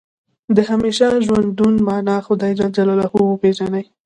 [0.55, 3.83] د همیشه ژوندون معنا خدای جل جلاله وپېژني.